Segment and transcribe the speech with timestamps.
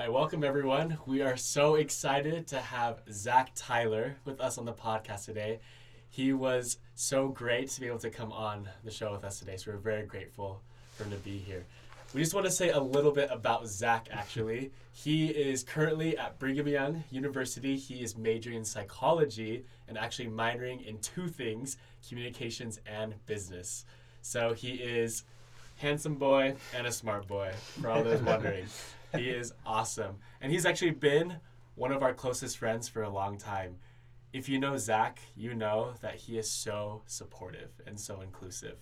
[0.00, 0.96] Hi, welcome everyone.
[1.04, 5.60] We are so excited to have Zach Tyler with us on the podcast today.
[6.08, 9.58] He was so great to be able to come on the show with us today,
[9.58, 10.62] so we're very grateful
[10.94, 11.66] for him to be here.
[12.14, 14.70] We just want to say a little bit about Zach actually.
[14.94, 17.76] He is currently at Brigham Young University.
[17.76, 21.76] He is majoring in psychology and actually minoring in two things
[22.08, 23.84] communications and business.
[24.22, 25.24] So he is
[25.76, 28.64] handsome boy and a smart boy for all those wondering.
[29.14, 30.16] He is awesome.
[30.40, 31.36] And he's actually been
[31.74, 33.76] one of our closest friends for a long time.
[34.32, 38.76] If you know Zach, you know that he is so supportive and so inclusive.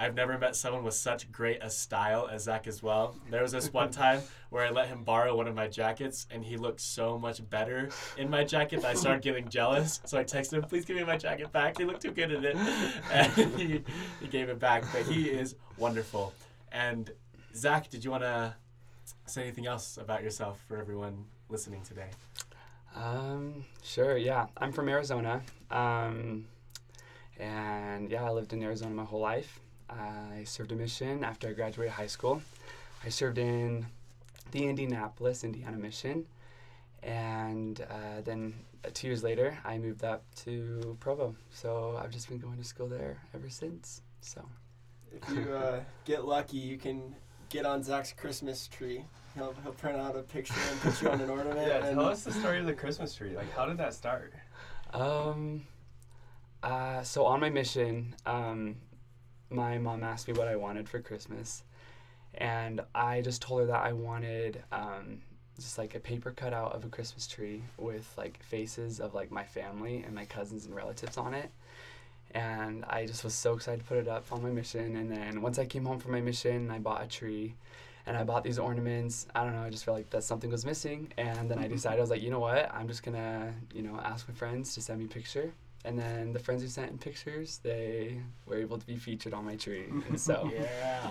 [0.00, 3.16] I've never met someone with such great a style as Zach as well.
[3.30, 6.44] There was this one time where I let him borrow one of my jackets and
[6.44, 10.00] he looked so much better in my jacket that I started getting jealous.
[10.04, 11.78] So I texted him, please give me my jacket back.
[11.78, 12.56] He looked too good in it.
[13.10, 13.82] And he,
[14.20, 14.84] he gave it back.
[14.92, 16.32] But he is wonderful.
[16.70, 17.10] And
[17.56, 18.54] Zach, did you want to
[19.30, 22.10] say anything else about yourself for everyone listening today?
[22.96, 24.46] Um, sure, yeah.
[24.56, 25.42] I'm from Arizona.
[25.70, 26.46] Um,
[27.38, 29.60] and yeah, I lived in Arizona my whole life.
[29.90, 32.42] I served a mission after I graduated high school.
[33.04, 33.86] I served in
[34.50, 36.26] the Indianapolis, Indiana mission.
[37.02, 38.54] And uh, then
[38.84, 41.34] uh, two years later, I moved up to Provo.
[41.50, 44.02] So I've just been going to school there ever since.
[44.20, 44.44] So
[45.12, 47.14] If you uh, get lucky, you can
[47.48, 49.04] get on Zach's Christmas tree.
[49.34, 51.66] He'll, he'll print out a picture and put you on an ornament.
[51.66, 53.36] Yeah, and tell us the story of the Christmas tree.
[53.36, 54.32] Like, how did that start?
[54.92, 55.64] Um,
[56.62, 58.76] uh, so on my mission, um,
[59.50, 61.62] my mom asked me what I wanted for Christmas,
[62.34, 65.22] and I just told her that I wanted um,
[65.56, 69.44] just like a paper cutout of a Christmas tree with like faces of like my
[69.44, 71.50] family and my cousins and relatives on it.
[72.32, 74.96] And I just was so excited to put it up on my mission.
[74.96, 77.54] And then once I came home from my mission, I bought a tree
[78.08, 79.26] and I bought these ornaments.
[79.34, 81.12] I don't know, I just felt like that something was missing.
[81.18, 82.70] And then I decided, I was like, you know what?
[82.74, 85.52] I'm just gonna, you know, ask my friends to send me a picture.
[85.84, 89.44] And then the friends who sent in pictures, they were able to be featured on
[89.44, 89.84] my tree.
[90.08, 91.10] And so Yeah.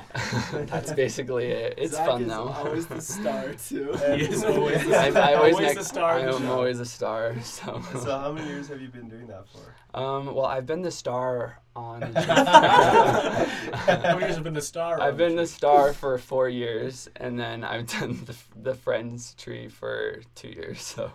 [0.65, 1.75] that's basically it.
[1.77, 2.49] It's Zach fun is though.
[2.49, 3.93] always the star too.
[3.93, 5.23] He is always the I, star.
[5.23, 7.35] I always, Always make- the star I'm always a star.
[7.41, 9.73] So, so, how many years have you been doing that for?
[9.99, 12.01] um, well, I've been the star on.
[12.13, 15.01] How many years have been the star?
[15.01, 15.47] I've been the tree?
[15.47, 20.81] star for four years, and then I've done the the Friends tree for two years.
[20.81, 21.11] So,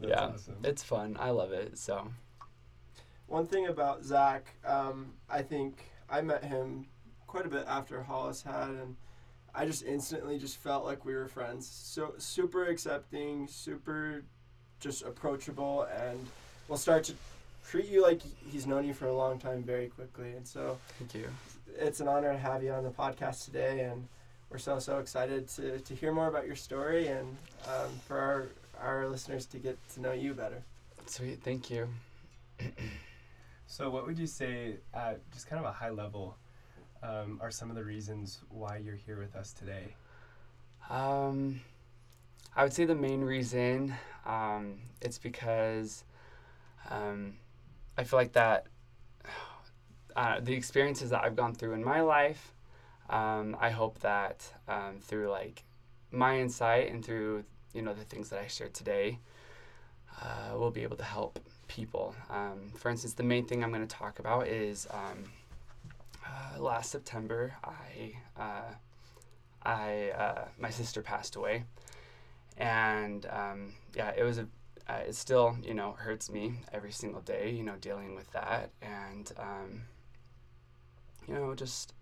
[0.00, 0.56] That's yeah, awesome.
[0.64, 1.16] it's fun.
[1.20, 1.78] I love it.
[1.78, 2.08] So,
[3.26, 6.86] One thing about Zach, um, I think I met him
[7.26, 8.96] quite a bit after Hollis had, and
[9.54, 11.68] I just instantly just felt like we were friends.
[11.68, 14.24] So super accepting, super
[14.80, 16.18] just approachable, and
[16.68, 17.14] we'll start to
[17.68, 18.20] treat you like
[18.50, 20.32] he's known you for a long time very quickly.
[20.32, 21.28] And so thank you.
[21.78, 24.06] it's an honor to have you on the podcast today, and
[24.50, 27.36] we're so so excited to, to hear more about your story and
[27.66, 28.46] um, for our
[28.80, 30.62] our listeners to get to know you better.
[31.06, 31.42] Sweet.
[31.42, 31.88] Thank you.
[33.66, 36.36] So, what would you say, at just kind of a high level,
[37.02, 39.94] um, are some of the reasons why you're here with us today?
[40.88, 41.60] Um,
[42.54, 43.94] I would say the main reason
[44.26, 46.04] um, it's because
[46.90, 47.34] um,
[47.96, 48.66] I feel like that
[50.16, 52.52] uh, the experiences that I've gone through in my life,
[53.08, 55.64] um, I hope that um, through like
[56.10, 59.18] my insight and through you know the things that I shared today,
[60.22, 61.38] uh, we'll be able to help
[61.68, 62.14] people.
[62.30, 65.24] Um, for instance, the main thing I'm going to talk about is um,
[66.26, 68.12] uh, last September I.
[68.40, 68.74] Uh,
[69.64, 71.64] I uh, my sister passed away,
[72.58, 74.46] and um, yeah, it was a.
[74.88, 77.50] Uh, it still you know hurts me every single day.
[77.50, 79.82] You know, dealing with that, and um,
[81.26, 81.94] you know just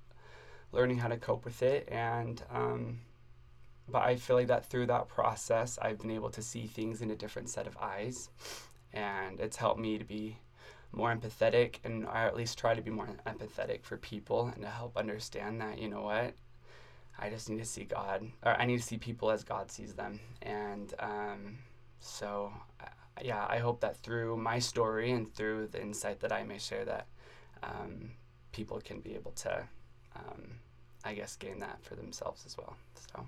[0.72, 3.00] learning how to cope with it, and um,
[3.88, 7.10] but I feel like that through that process, I've been able to see things in
[7.10, 8.30] a different set of eyes,
[8.92, 10.38] and it's helped me to be
[10.92, 14.68] more empathetic, and or at least try to be more empathetic for people, and to
[14.68, 16.34] help understand that you know what
[17.18, 19.94] I just need to see God, or I need to see people as God sees
[19.94, 20.18] them.
[20.40, 21.58] And um,
[22.02, 22.86] so, uh,
[23.22, 26.84] yeah, I hope that through my story and through the insight that I may share,
[26.84, 27.06] that
[27.62, 28.10] um,
[28.52, 29.64] people can be able to,
[30.16, 30.58] um,
[31.04, 32.76] I guess, gain that for themselves as well.
[33.14, 33.26] So,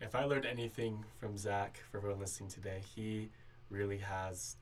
[0.00, 3.30] If I learned anything from Zach for everyone listening today, he
[3.70, 4.56] really has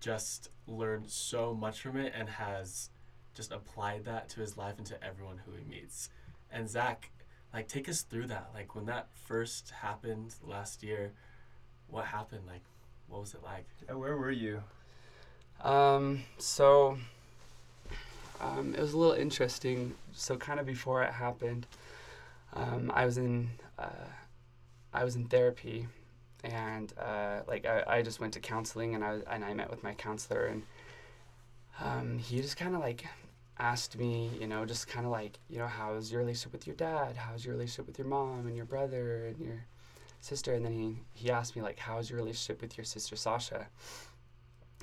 [0.00, 2.90] just learned so much from it and has
[3.34, 6.10] just applied that to his life and to everyone who he meets.
[6.50, 7.10] And Zach,
[7.56, 8.50] like, take us through that.
[8.52, 11.12] Like, when that first happened last year,
[11.88, 12.42] what happened?
[12.46, 12.60] Like,
[13.08, 13.66] what was it like?
[13.88, 14.62] Yeah, where were you?
[15.64, 16.98] um, so
[18.42, 19.94] um, it was a little interesting.
[20.12, 21.66] So, kind of before it happened,
[22.52, 23.48] um, I was in
[23.78, 24.10] uh,
[24.92, 25.86] I was in therapy,
[26.44, 29.82] and uh, like I, I just went to counseling, and I and I met with
[29.82, 30.62] my counselor, and
[31.82, 33.06] um, he just kind of like
[33.58, 36.76] asked me, you know, just kind of like, you know, how's your relationship with your
[36.76, 37.16] dad?
[37.16, 39.64] How's your relationship with your mom and your brother and your
[40.20, 40.54] sister?
[40.54, 43.66] And then he, he asked me, like, how's your relationship with your sister Sasha?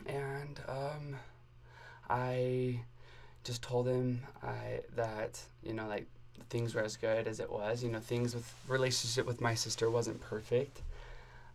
[0.08, 1.16] And um,
[2.10, 2.80] I
[3.44, 6.08] just told him I, that, you know, like,
[6.50, 7.84] things were as good as it was.
[7.84, 10.81] You know, things with relationship with my sister wasn't perfect.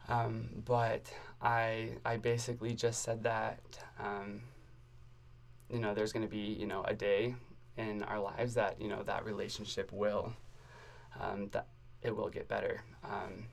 [0.09, 1.03] Um, but
[1.43, 3.59] I, I basically just said that,
[4.00, 4.41] um,
[5.70, 7.35] you know, there's going to be, you know, a day
[7.76, 10.32] in our lives that, you know, that relationship will,
[11.20, 11.67] um, that
[12.03, 12.82] it will get better.
[13.05, 13.47] Um,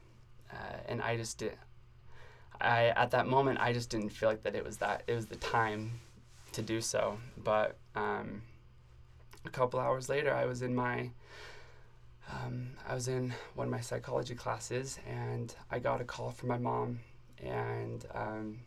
[0.52, 1.58] uh, and I just did,
[2.62, 5.26] I, at that moment, I just didn't feel like that it was that, it was
[5.28, 6.00] the time
[6.54, 7.18] to do so.
[7.44, 8.42] But um,
[9.46, 11.10] a couple hours later, I was in my,
[12.32, 16.50] um, I was in one of my psychology classes and I got a call from
[16.50, 17.00] my mom
[17.44, 18.60] and, um,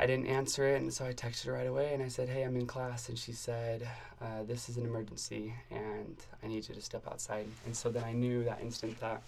[0.00, 2.42] I didn't answer it, and so I texted her right away and I said, Hey,
[2.42, 3.10] I'm in class.
[3.10, 3.86] And she said,
[4.22, 7.46] uh, This is an emergency and I need you to step outside.
[7.66, 9.22] And so then I knew that instant that,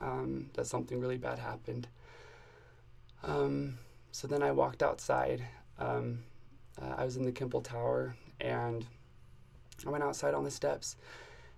[0.00, 1.86] um, that something really bad happened.
[3.22, 3.78] Um,
[4.10, 5.46] so then I walked outside.
[5.78, 6.24] Um,
[6.82, 8.84] uh, I was in the Kimball Tower and
[9.86, 10.96] I went outside on the steps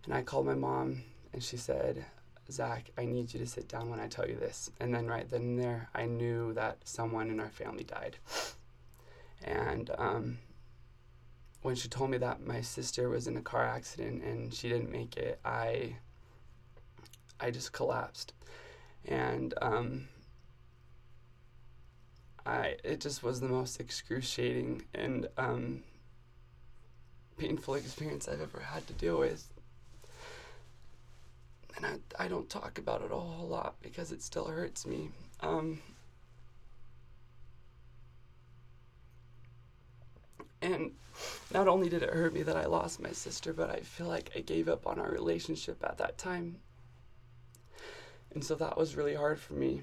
[0.05, 2.05] and I called my mom and she said,
[2.51, 4.71] Zach, I need you to sit down when I tell you this.
[4.81, 8.17] And then right then and there, I knew that someone in our family died.
[9.45, 10.39] And um,
[11.63, 14.91] when she told me that my sister was in a car accident and she didn't
[14.91, 15.97] make it, I
[17.41, 18.35] I just collapsed.
[19.05, 20.09] And um,
[22.45, 25.83] I it just was the most excruciating and um,
[27.37, 29.52] painful experience I've ever had to deal with
[31.77, 35.11] and I, I don't talk about it a whole lot because it still hurts me.
[35.41, 35.81] Um,
[40.61, 40.93] and
[41.53, 44.31] not only did it hurt me that I lost my sister, but I feel like
[44.37, 46.57] I gave up on our relationship at that time.
[48.35, 49.83] And so that was really hard for me.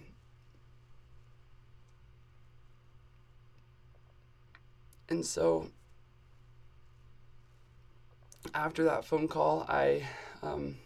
[5.10, 5.70] And so
[8.54, 10.08] after that phone call, I
[10.42, 10.78] um,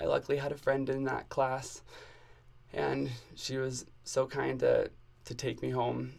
[0.00, 1.82] I luckily had a friend in that class,
[2.72, 4.90] and she was so kind to
[5.26, 6.14] to take me home.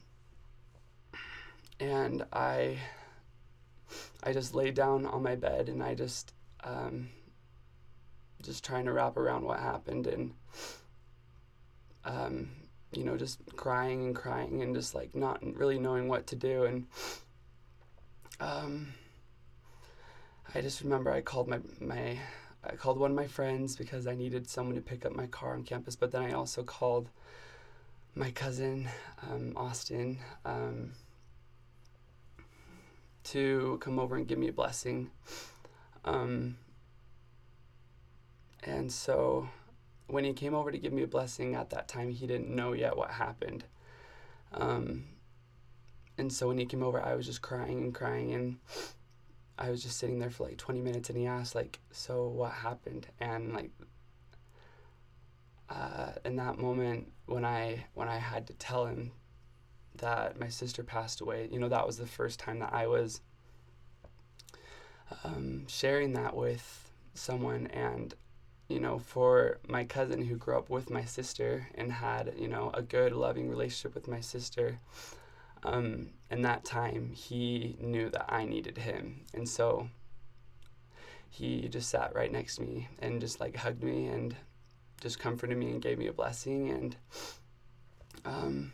[1.79, 2.77] And I
[4.23, 6.33] I just laid down on my bed and I just
[6.63, 7.09] um,
[8.41, 10.33] just trying to wrap around what happened and
[12.05, 12.49] um,
[12.91, 16.65] you know just crying and crying and just like not really knowing what to do
[16.65, 16.85] and
[18.39, 18.93] um,
[20.53, 22.19] I just remember I called my my
[22.63, 25.53] I called one of my friends because I needed someone to pick up my car
[25.53, 27.09] on campus, but then I also called
[28.13, 28.87] my cousin,
[29.29, 30.91] um, Austin, um,
[33.23, 35.09] to come over and give me a blessing.
[36.05, 36.57] Um,
[38.63, 39.49] and so
[40.07, 42.73] when he came over to give me a blessing at that time, he didn't know
[42.73, 43.63] yet what happened.
[44.53, 45.05] Um,
[46.17, 48.57] and so when he came over, I was just crying and crying and
[49.61, 52.51] I was just sitting there for like 20 minutes and he asked like, so what
[52.51, 53.07] happened?
[53.19, 53.69] And like,
[55.69, 59.11] uh, in that moment when I, when I had to tell him
[59.95, 63.21] that my sister passed away, you know, that was the first time that I was
[65.23, 68.15] um, sharing that with someone and
[68.69, 72.71] you know for my cousin who grew up with my sister and had you know
[72.73, 74.79] a good loving relationship with my sister
[75.63, 79.21] um, in that time, he knew that I needed him.
[79.33, 79.89] And so
[81.29, 84.35] he just sat right next to me and just like hugged me and
[85.01, 86.69] just comforted me and gave me a blessing.
[86.69, 86.95] And
[88.25, 88.71] um,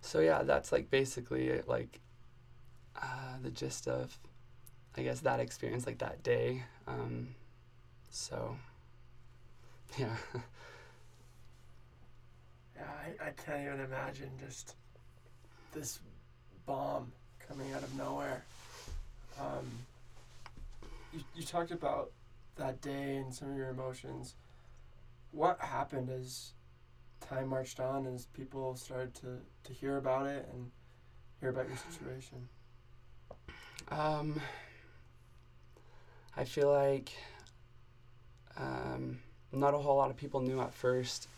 [0.00, 2.00] so, yeah, that's like basically like
[3.00, 4.18] uh, the gist of,
[4.96, 6.64] I guess, that experience, like that day.
[6.86, 7.34] Um,
[8.10, 8.56] so,
[9.98, 10.16] yeah.
[12.76, 14.74] Yeah, I, I can't even imagine just
[15.72, 16.00] this
[16.66, 17.12] bomb
[17.46, 18.42] coming out of nowhere.
[19.40, 19.66] Um,
[21.12, 22.10] you, you talked about
[22.56, 24.34] that day and some of your emotions.
[25.32, 26.52] What happened as
[27.20, 30.70] time marched on as people started to, to hear about it and
[31.40, 32.48] hear about your situation?
[33.88, 34.40] Um,
[36.36, 37.12] I feel like
[38.56, 39.18] um,
[39.52, 41.28] not a whole lot of people knew at first.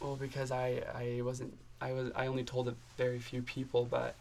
[0.00, 4.14] Well, because I, I wasn't I was I only told a very few people, but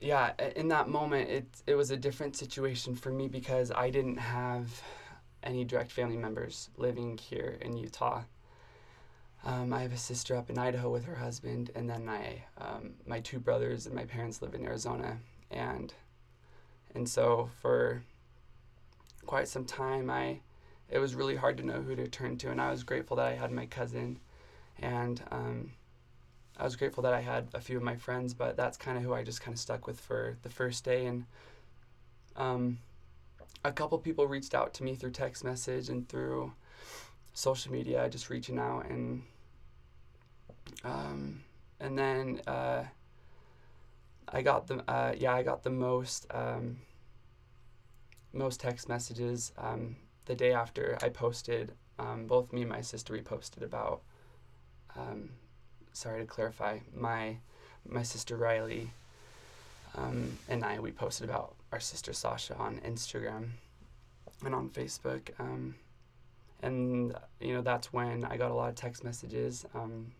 [0.00, 4.18] yeah, in that moment it it was a different situation for me because I didn't
[4.18, 4.80] have
[5.42, 8.22] any direct family members living here in Utah.
[9.44, 12.94] Um, I have a sister up in Idaho with her husband, and then my um,
[13.06, 15.18] my two brothers and my parents live in Arizona,
[15.50, 15.92] and
[16.94, 18.02] and so for
[19.26, 20.40] quite some time, I
[20.90, 23.26] it was really hard to know who to turn to, and I was grateful that
[23.26, 24.20] I had my cousin,
[24.78, 25.72] and um,
[26.58, 29.04] I was grateful that I had a few of my friends, but that's kind of
[29.04, 31.24] who I just kind of stuck with for the first day, and
[32.36, 32.78] um,
[33.64, 36.52] a couple people reached out to me through text message and through
[37.34, 39.22] social media, just reaching out and
[40.84, 41.42] um,
[41.80, 42.84] and then uh,
[44.28, 46.78] I got the uh, yeah I got the most um,
[48.32, 49.96] most text messages um,
[50.26, 51.72] the day after I posted.
[51.98, 54.02] Um, both me and my sister we posted about.
[55.96, 57.38] Sorry to clarify, my
[57.88, 58.90] my sister Riley
[59.96, 63.48] um, and I we posted about our sister Sasha on Instagram
[64.44, 65.30] and on Facebook.
[65.38, 65.74] Um,
[66.62, 70.12] and you know that's when I got a lot of text messages um,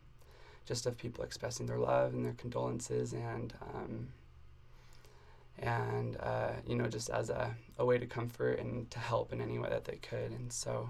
[0.64, 4.08] just of people expressing their love and their condolences and um,
[5.58, 9.42] and uh, you know just as a, a way to comfort and to help in
[9.42, 10.88] any way that they could and so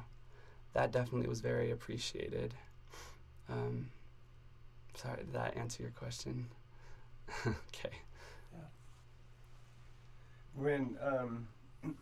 [0.74, 2.54] that definitely was very appreciated
[3.50, 3.88] um,
[4.96, 6.46] sorry did that answer your question
[7.46, 7.96] okay
[8.52, 8.60] Yeah.
[10.54, 11.48] When um,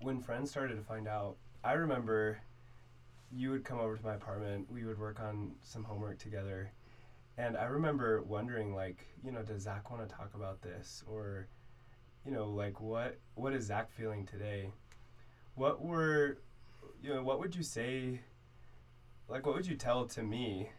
[0.00, 2.38] when friends started to find out, I remember
[3.32, 4.70] you would come over to my apartment.
[4.72, 6.72] We would work on some homework together,
[7.36, 11.48] and I remember wondering, like, you know, does Zach want to talk about this, or,
[12.24, 14.70] you know, like, what what is Zach feeling today?
[15.56, 16.38] What were,
[17.02, 18.20] you know, what would you say?
[19.28, 20.70] Like, what would you tell to me?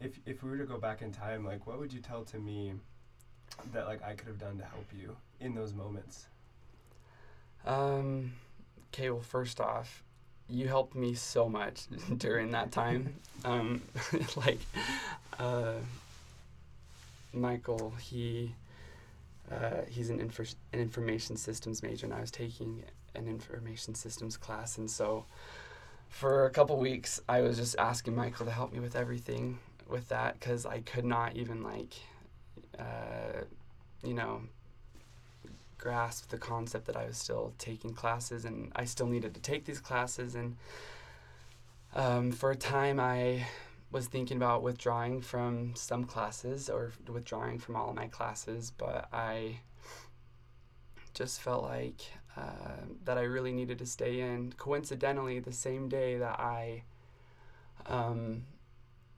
[0.00, 2.38] If if we were to go back in time, like, what would you tell to
[2.38, 2.74] me?
[3.72, 6.26] That like I could have done to help you in those moments.
[7.66, 8.32] Um,
[8.88, 10.02] okay, well, first off,
[10.48, 11.82] you helped me so much
[12.16, 13.14] during that time.
[13.44, 13.82] um,
[14.36, 14.60] like,
[15.38, 15.74] uh,
[17.32, 18.54] Michael, he
[19.50, 24.36] uh, he's an, infor- an information systems major, and I was taking an information systems
[24.36, 25.26] class, and so
[26.08, 29.58] for a couple weeks, I was just asking Michael to help me with everything
[29.90, 31.94] with that because I could not even like,
[32.78, 33.44] uh,
[34.02, 34.42] you know,
[35.78, 39.64] grasp the concept that I was still taking classes and I still needed to take
[39.64, 40.34] these classes.
[40.34, 40.56] And
[41.94, 43.46] um, for a time, I
[43.90, 49.60] was thinking about withdrawing from some classes or withdrawing from all my classes, but I
[51.14, 52.00] just felt like
[52.36, 54.52] uh, that I really needed to stay in.
[54.56, 56.82] Coincidentally, the same day that I
[57.86, 58.44] um,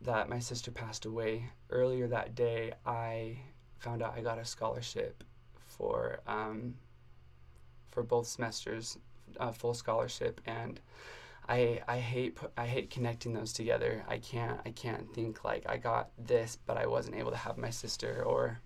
[0.04, 3.38] that my sister passed away, earlier that day, I
[3.78, 5.25] found out I got a scholarship
[5.66, 6.75] for um,
[7.90, 8.99] for both semesters,
[9.38, 10.80] uh, full scholarship, and
[11.49, 14.04] I I hate I hate connecting those together.
[14.09, 17.59] I can't I can't think like I got this, but I wasn't able to have
[17.59, 18.61] my sister, or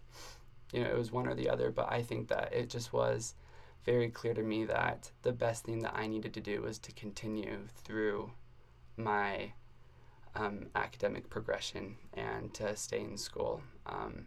[0.73, 1.71] you know it was one or the other.
[1.71, 3.35] But I think that it just was
[3.85, 6.93] very clear to me that the best thing that I needed to do was to
[6.93, 8.33] continue through
[8.97, 9.53] my
[10.37, 13.63] um, academic progression and to stay in school.
[13.87, 14.27] Um,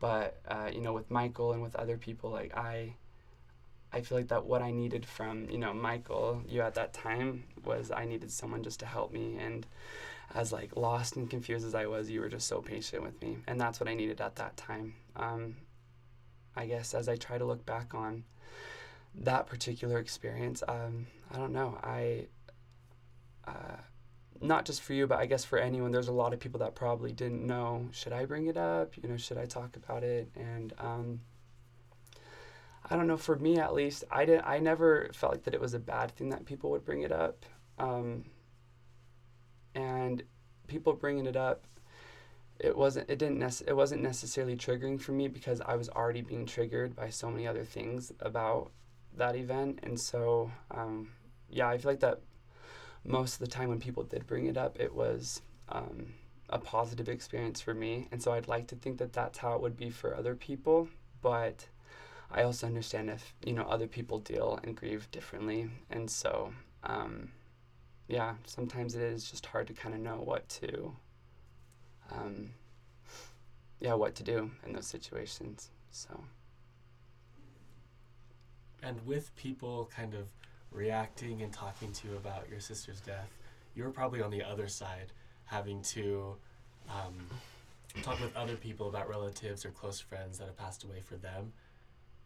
[0.00, 2.94] but uh, you know, with Michael and with other people, like I,
[3.92, 7.44] I feel like that what I needed from you know Michael, you at that time
[7.64, 9.66] was I needed someone just to help me, and
[10.34, 13.38] as like lost and confused as I was, you were just so patient with me,
[13.46, 14.94] and that's what I needed at that time.
[15.16, 15.56] Um,
[16.56, 18.24] I guess as I try to look back on
[19.14, 22.26] that particular experience, um, I don't know, I.
[23.46, 23.76] Uh,
[24.44, 26.74] not just for you, but I guess for anyone, there's a lot of people that
[26.74, 27.88] probably didn't know.
[27.92, 28.96] Should I bring it up?
[28.96, 30.30] You know, should I talk about it?
[30.36, 31.20] And um,
[32.88, 33.16] I don't know.
[33.16, 34.44] For me, at least, I didn't.
[34.46, 37.12] I never felt like that it was a bad thing that people would bring it
[37.12, 37.44] up.
[37.78, 38.24] Um,
[39.74, 40.22] and
[40.66, 41.66] people bringing it up,
[42.58, 43.08] it wasn't.
[43.08, 43.42] It didn't.
[43.66, 47.46] It wasn't necessarily triggering for me because I was already being triggered by so many
[47.46, 48.70] other things about
[49.16, 51.08] that event, and so um,
[51.48, 52.20] yeah, I feel like that
[53.04, 56.14] most of the time when people did bring it up, it was um,
[56.48, 58.08] a positive experience for me.
[58.10, 60.88] And so I'd like to think that that's how it would be for other people.
[61.20, 61.66] But
[62.30, 65.70] I also understand if, you know, other people deal and grieve differently.
[65.90, 67.30] And so, um,
[68.08, 70.96] yeah, sometimes it is just hard to kind of know what to,
[72.10, 72.50] um,
[73.80, 75.70] yeah, what to do in those situations.
[75.90, 76.24] So.
[78.82, 80.28] And with people kind of
[80.74, 83.30] reacting and talking to you about your sister's death,
[83.74, 85.12] you were probably on the other side,
[85.46, 86.36] having to
[86.90, 87.14] um,
[88.02, 91.52] talk with other people about relatives or close friends that have passed away for them.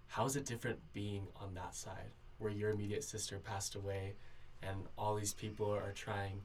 [0.09, 2.11] How is it different being on that side?
[2.39, 4.15] where your immediate sister passed away,
[4.63, 6.41] and all these people are trying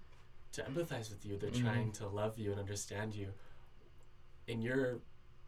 [0.51, 1.38] to empathize with you.
[1.38, 1.62] They're Mhm.
[1.62, 3.31] trying to love you and understand you.
[4.48, 5.00] In your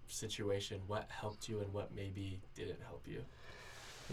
[0.08, 3.26] situation, what helped you and what maybe didn't help you?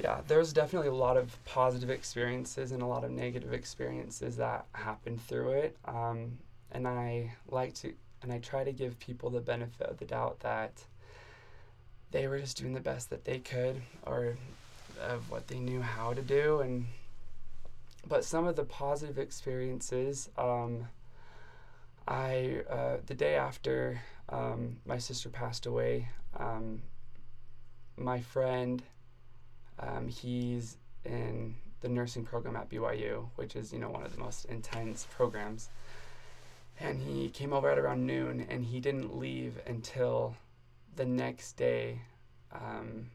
[0.01, 4.65] Yeah, there's definitely a lot of positive experiences and a lot of negative experiences that
[4.73, 5.77] happened through it.
[5.85, 6.39] Um,
[6.71, 10.41] and I like to, and I try to give people the benefit of the doubt
[10.41, 10.73] that
[12.11, 14.37] they were just doing the best that they could or
[15.01, 16.61] of what they knew how to do.
[16.61, 16.87] And,
[18.09, 20.89] but some of the positive experiences, um,
[22.09, 26.09] I, uh, the day after um, my sister passed away,
[26.39, 26.81] um,
[27.97, 28.83] my friend,
[29.79, 34.21] um, he's in the nursing program at BYU, which is you know one of the
[34.21, 35.69] most intense programs.
[36.81, 40.35] And he came over at around noon, and he didn't leave until
[40.97, 42.01] the next day,
[42.53, 43.07] um,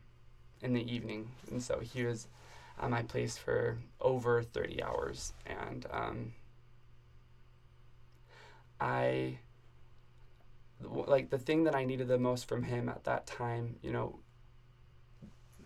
[0.61, 1.29] in the evening.
[1.51, 2.27] And so he was
[2.81, 6.33] at my place for over thirty hours, and um,
[8.79, 9.39] I
[10.81, 14.19] like the thing that I needed the most from him at that time, you know,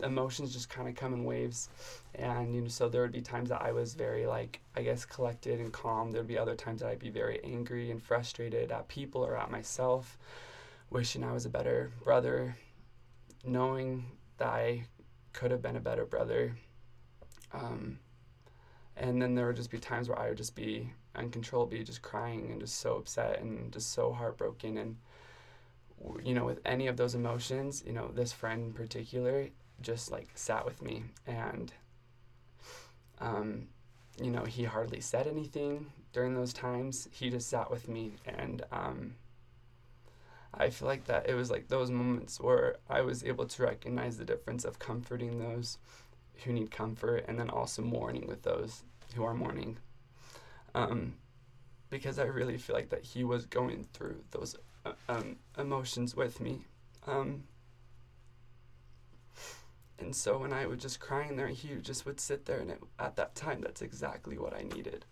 [0.03, 1.69] emotions just kind of come in waves.
[2.15, 5.05] And you know so there would be times that i was very like i guess
[5.05, 6.11] collected and calm.
[6.11, 9.51] There'd be other times that i'd be very angry and frustrated at people or at
[9.51, 10.17] myself
[10.89, 12.55] wishing i was a better brother
[13.45, 14.05] knowing
[14.37, 14.83] that i
[15.33, 16.55] could have been a better brother.
[17.53, 17.99] Um,
[18.97, 22.49] and then there would just be times where i would just be uncontrollably just crying
[22.51, 24.77] and just so upset and just so heartbroken.
[24.77, 24.97] And
[26.23, 29.47] you know with any of those emotions you know this friend in particular
[29.81, 31.73] just like sat with me and
[33.19, 33.67] um,
[34.21, 37.07] you know he hardly said anything during those times.
[37.11, 39.15] He just sat with me and um,
[40.53, 44.17] i feel like that it was like those moments where i was able to recognize
[44.17, 45.77] the difference of comforting those
[46.43, 48.83] who need comfort and then also mourning with those
[49.15, 49.77] who are mourning.
[50.73, 51.15] Um,
[51.89, 54.55] because i really feel like that he was going through those
[54.85, 56.65] uh, um, emotions with me.
[57.05, 57.43] Um,
[60.01, 62.79] and so when I would just crying there, he just would sit there, and it,
[62.99, 65.05] at that time, that's exactly what I needed.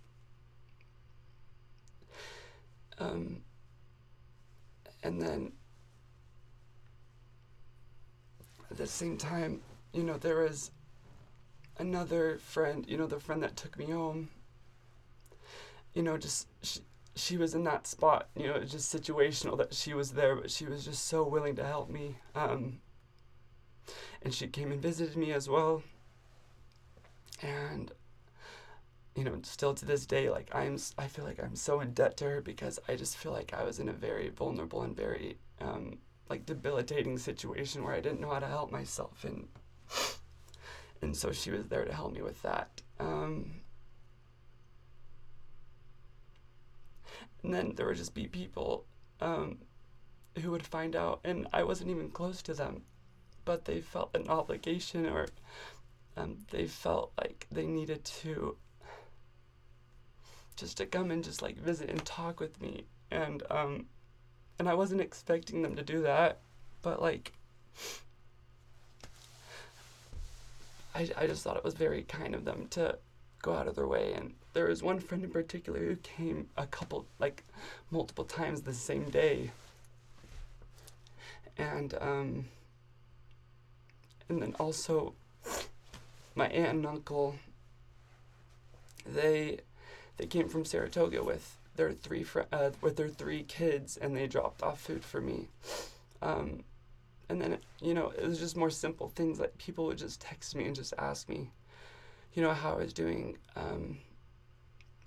[2.97, 3.43] Um,
[5.03, 5.53] and then
[8.69, 9.61] at the same time,
[9.93, 10.71] you know, there was
[11.77, 14.29] another friend, you know, the friend that took me home.
[15.93, 16.81] You know, just she,
[17.15, 20.65] she was in that spot, you know, just situational that she was there, but she
[20.65, 22.17] was just so willing to help me.
[22.35, 22.79] Um,
[24.21, 25.83] and she came and visited me as well.
[27.41, 27.91] And
[29.15, 32.15] you know still to this day like i'm I feel like i'm so in debt
[32.17, 35.37] to her because i just feel like i was in a very vulnerable and very
[35.59, 35.97] um
[36.29, 39.23] like debilitating situation where i didn't know how to help myself.
[39.25, 39.47] And
[41.01, 42.81] and so she was there to help me with that.
[42.99, 43.51] Um
[47.43, 48.85] and then there would just be people
[49.21, 49.57] um
[50.41, 52.83] who would find out and i wasn't even close to them
[53.49, 55.25] but they felt an obligation or
[56.15, 58.55] um, they felt like they needed to
[60.55, 62.83] just to come and just like visit and talk with me.
[63.09, 63.87] And um
[64.59, 66.41] and I wasn't expecting them to do that
[66.83, 67.33] but like
[70.93, 72.99] I, I just thought it was very kind of them to
[73.41, 74.13] go out of their way.
[74.13, 77.43] And there was one friend in particular who came a couple like
[77.89, 79.49] multiple times the same day.
[81.57, 82.45] And um
[84.29, 85.13] and then also
[86.35, 87.35] my aunt and uncle
[89.05, 89.59] they
[90.17, 94.27] they came from Saratoga with their three fr- uh, with their three kids and they
[94.27, 95.47] dropped off food for me.
[96.21, 96.63] Um,
[97.29, 100.55] and then you know it was just more simple things like people would just text
[100.55, 101.49] me and just ask me
[102.33, 103.97] you know how I was doing um,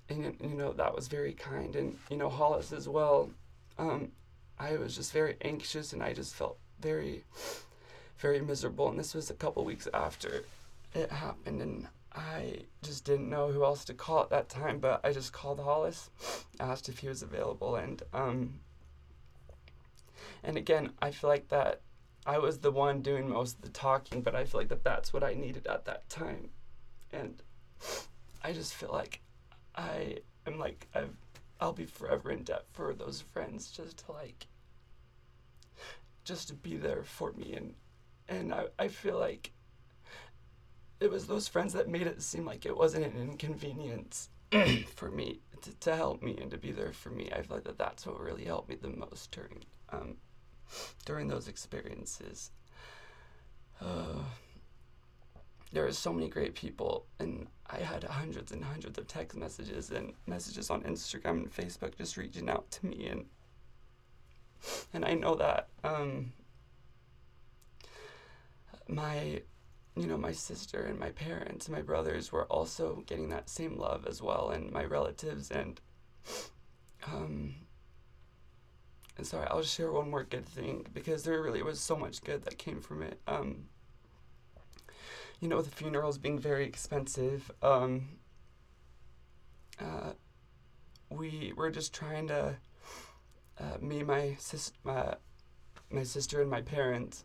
[0.08, 1.76] and you know that was very kind.
[1.76, 3.30] And you know Hollis as well
[3.78, 4.10] um,
[4.58, 7.24] I was just very anxious and I just felt very
[8.18, 10.44] very miserable and this was a couple weeks after
[10.94, 15.00] it happened and I just didn't know who else to call at that time but
[15.04, 16.10] I just called Hollis
[16.60, 18.60] asked if he was available and um
[20.44, 21.80] and again I feel like that
[22.24, 25.12] I was the one doing most of the talking but I feel like that that's
[25.12, 26.50] what I needed at that time
[27.12, 27.42] and
[28.42, 29.20] I just feel like
[29.74, 31.16] I am like I've
[31.60, 34.46] I'll be forever in debt for those friends just to like
[36.24, 37.74] just to be there for me and
[38.32, 39.52] and I, I feel like
[41.00, 44.30] it was those friends that made it seem like it wasn't an inconvenience
[44.94, 47.30] for me to, to help me and to be there for me.
[47.32, 50.16] I feel like that that's what really helped me the most during um,
[51.04, 52.50] during those experiences.
[53.80, 54.22] Uh,
[55.72, 59.90] there were so many great people, and I had hundreds and hundreds of text messages
[59.90, 63.24] and messages on Instagram and Facebook just reaching out to me, and
[64.94, 66.32] and I know that um,
[68.88, 69.42] my
[69.96, 73.76] you know my sister and my parents and my brothers were also getting that same
[73.76, 75.80] love as well and my relatives and
[77.06, 77.54] um
[79.18, 82.44] and sorry i'll share one more good thing because there really was so much good
[82.44, 83.20] that came from it.
[83.26, 83.66] Um
[85.40, 88.08] you know the funerals being very expensive um
[89.80, 90.12] uh
[91.10, 92.56] we were just trying to
[93.60, 95.14] uh, me my sis my,
[95.90, 97.24] my sister and my parents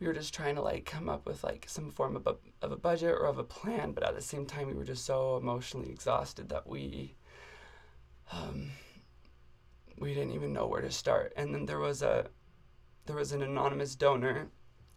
[0.00, 2.72] we were just trying to like come up with like some form of a, of
[2.72, 5.36] a budget or of a plan but at the same time we were just so
[5.36, 7.14] emotionally exhausted that we
[8.32, 8.70] um,
[10.00, 11.32] we didn't even know where to start.
[11.36, 12.26] And then there was a
[13.06, 14.48] there was an anonymous donor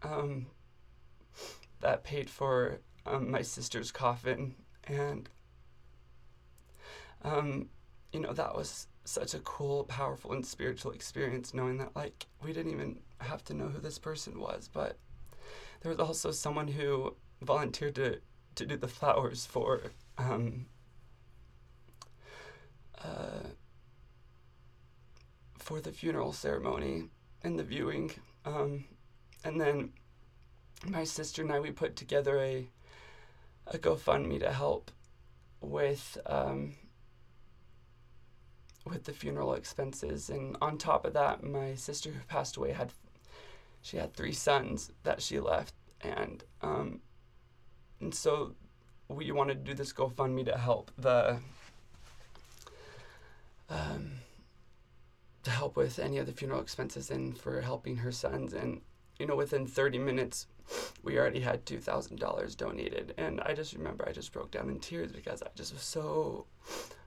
[0.03, 0.47] um,
[1.79, 4.55] that paid for um, my sister's coffin.
[4.85, 5.29] And
[7.23, 7.69] um,
[8.11, 12.53] you know that was such a cool powerful and spiritual experience knowing that like we
[12.53, 14.97] didn't even have to know who this person was but
[15.81, 18.19] there was also someone who volunteered to
[18.55, 19.81] to do the flowers for
[20.17, 20.65] um,
[23.03, 23.47] uh,
[25.57, 27.05] for the funeral ceremony
[27.43, 28.11] and the viewing
[28.45, 28.83] um,
[29.43, 29.91] and then
[30.87, 32.67] my sister and I we put together a
[33.67, 34.91] a GoFundMe to help
[35.61, 36.73] with um,
[38.85, 42.91] with the funeral expenses and on top of that my sister who passed away had
[43.81, 46.99] she had three sons that she left and um
[47.99, 48.55] and so
[49.07, 51.37] we wanted to do this GoFundMe to help the
[53.69, 54.11] um
[55.43, 58.81] to help with any of the funeral expenses and for helping her sons and
[59.19, 60.47] you know within 30 minutes
[61.03, 65.11] we already had $2000 donated and i just remember i just broke down in tears
[65.11, 66.45] because i just was so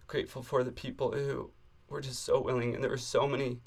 [0.06, 1.50] grateful for the people who
[1.88, 3.58] were just so willing, and there were so many.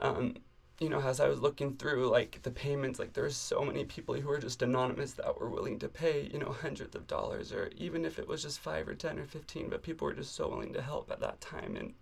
[0.00, 0.36] Um,
[0.82, 3.84] you know, as I was looking through like the payments, like there were so many
[3.84, 7.52] people who were just anonymous that were willing to pay, you know, hundreds of dollars,
[7.52, 10.34] or even if it was just five or ten or fifteen, but people were just
[10.34, 11.94] so willing to help at that time, and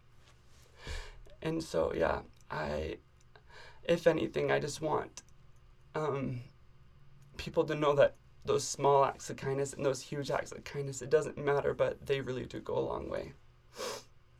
[1.42, 2.96] and so yeah, I,
[3.84, 5.22] if anything, I just want,
[5.94, 6.40] um,
[7.36, 8.14] people to know that
[8.46, 12.06] those small acts of kindness and those huge acts of kindness, it doesn't matter, but
[12.06, 13.34] they really do go a long way,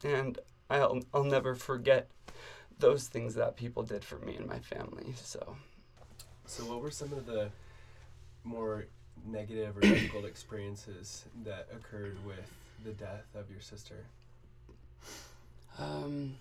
[0.03, 0.39] and
[0.71, 2.09] I'll I'll never forget
[2.81, 5.13] those things that people did for me and my family.
[5.17, 5.57] So.
[6.47, 7.51] So what were some of the
[8.43, 8.87] more
[9.27, 12.51] negative or difficult experiences that occurred with
[12.85, 14.05] the death of your sister?
[15.79, 16.37] Um.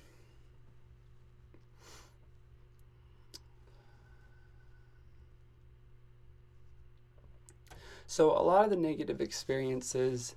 [8.07, 10.35] So a lot of the negative experiences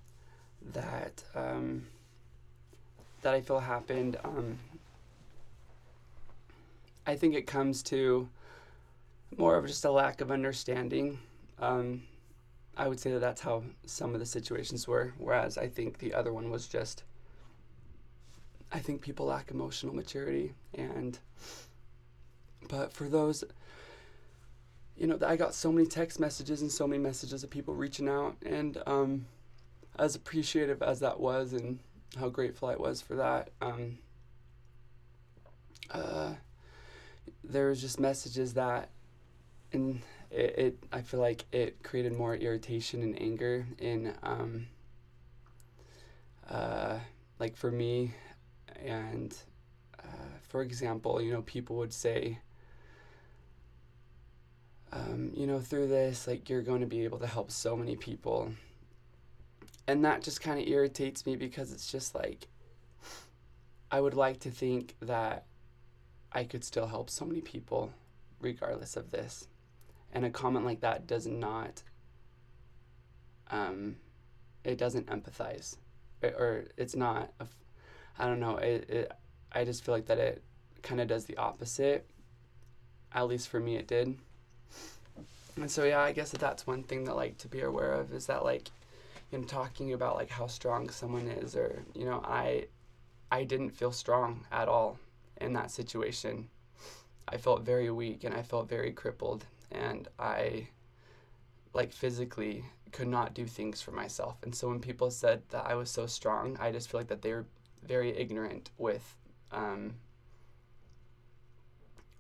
[0.75, 1.87] that um,
[3.23, 4.19] that I feel happened.
[4.23, 4.59] Um,
[7.07, 8.29] I think it comes to
[9.37, 11.19] more of just a lack of understanding.
[11.59, 12.03] Um,
[12.77, 16.15] I would say that that's how some of the situations were, whereas I think the
[16.15, 17.05] other one was just.
[18.71, 21.19] I think people lack emotional maturity, and
[22.69, 23.45] but for those,
[24.97, 28.09] you know, I got so many text messages and so many messages of people reaching
[28.09, 29.27] out, and um,
[29.99, 31.81] as appreciative as that was, and
[32.19, 33.51] how grateful I was for that.
[33.61, 33.99] Um,
[35.91, 36.33] uh,
[37.53, 38.89] there was just messages that,
[39.73, 44.67] and it, it, I feel like it created more irritation and anger in, um,
[46.49, 46.99] uh,
[47.39, 48.15] like for me,
[48.85, 49.37] and
[49.99, 52.39] uh, for example, you know, people would say,
[54.93, 57.97] um, you know, through this, like you're going to be able to help so many
[57.97, 58.53] people.
[59.87, 62.47] And that just kind of irritates me because it's just like
[63.91, 65.45] I would like to think that
[66.33, 67.93] I could still help so many people
[68.41, 69.49] regardless of this.
[70.13, 71.83] And a comment like that does not
[73.51, 73.97] um
[74.65, 75.77] it doesn't empathize
[76.23, 77.31] or, or it's not
[78.19, 79.13] I don't know, it, it
[79.53, 80.43] I just feel like that it
[80.83, 82.07] kind of does the opposite.
[83.15, 84.17] At least for me it did.
[85.57, 88.13] And so yeah, I guess that that's one thing that like to be aware of
[88.13, 88.71] is that like
[89.33, 92.67] in talking about like how strong someone is or you know i
[93.31, 94.99] i didn't feel strong at all
[95.43, 96.49] in that situation.
[97.29, 100.69] I felt very weak and i felt very crippled and i
[101.75, 104.37] like physically could not do things for myself.
[104.43, 107.23] And so when people said that i was so strong i just feel like that
[107.23, 107.47] they were
[107.87, 109.17] very ignorant with
[109.53, 109.95] um,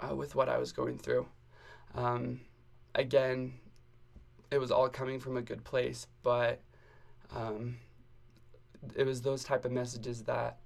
[0.01, 1.27] uh, with what i was going through.
[1.95, 2.41] Um,
[2.95, 3.55] again
[4.51, 6.61] it was all coming from a good place, but
[7.35, 7.77] um,
[8.95, 10.59] it was those type of messages that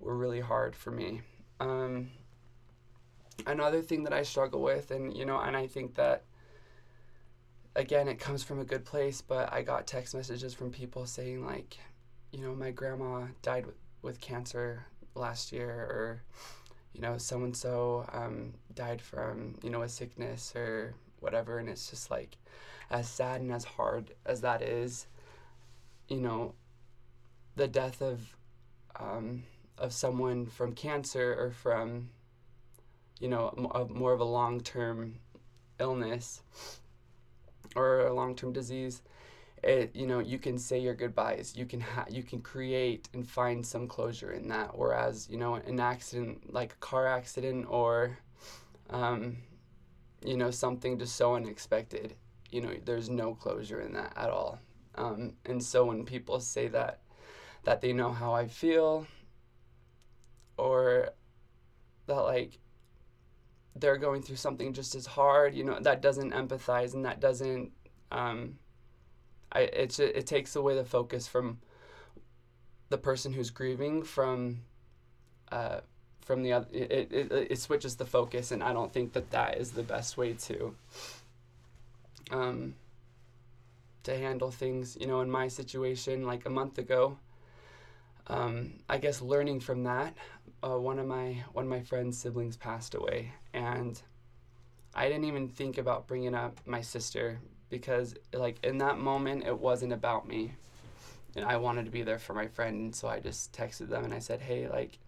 [0.00, 1.22] were really hard for me.
[1.60, 2.10] Um,
[3.46, 6.24] another thing that I struggle with, and you know, and I think that
[7.76, 11.44] again, it comes from a good place, but I got text messages from people saying
[11.44, 11.78] like,
[12.32, 16.22] you know, my grandma died with, with cancer last year, or
[16.92, 18.06] you know, so and so
[18.74, 22.36] died from you know a sickness or whatever, and it's just like,
[22.90, 25.06] as sad and as hard as that is,
[26.08, 26.54] you know,
[27.56, 28.34] the death of
[28.98, 29.44] um,
[29.80, 32.10] of someone from cancer or from
[33.18, 35.16] you know a, more of a long term
[35.78, 36.42] illness
[37.74, 39.02] or a long term disease
[39.62, 41.54] it you know you can say your goodbyes.
[41.56, 44.76] You can ha- you can create and find some closure in that.
[44.76, 48.18] Whereas you know an accident like a car accident or
[48.90, 49.36] um,
[50.24, 52.14] you know something just so unexpected
[52.50, 54.58] you know there's no closure in that at all.
[54.96, 57.00] Um, and so when people say that
[57.64, 59.06] that they know how i feel
[60.60, 61.10] or
[62.06, 62.58] that like
[63.76, 67.70] they're going through something just as hard you know that doesn't empathize and that doesn't
[68.12, 68.58] um,
[69.52, 71.58] I, it, it takes away the focus from
[72.88, 74.62] the person who's grieving from
[75.52, 75.80] uh,
[76.20, 79.58] from the other it, it, it switches the focus and i don't think that that
[79.58, 80.74] is the best way to
[82.30, 82.74] um,
[84.02, 87.16] to handle things you know in my situation like a month ago
[88.30, 90.14] um, i guess learning from that
[90.62, 94.02] uh, one of my one of my friend's siblings passed away and
[94.94, 97.38] i didn't even think about bringing up my sister
[97.68, 100.52] because like in that moment it wasn't about me.
[101.36, 104.04] And i wanted to be there for my friend and so i just texted them
[104.04, 104.98] and i said hey like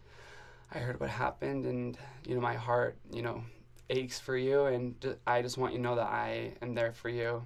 [0.73, 3.43] i heard what happened and you know my heart you know
[3.91, 7.09] aches for you and i just want you to know that i am there for
[7.09, 7.45] you.